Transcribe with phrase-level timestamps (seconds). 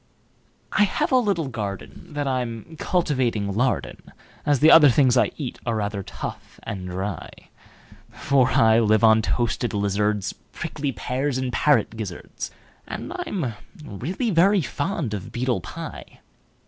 [0.71, 3.99] I have a little gardenThat I'm cultivating lard in,
[4.47, 7.29] As the things I eat are rather tough and dry;
[8.09, 12.49] For I live on toasted lizards, Prickly pears, and parrot gizzards,
[12.87, 13.53] And I'm
[13.85, 16.19] really very fond of beetle pie.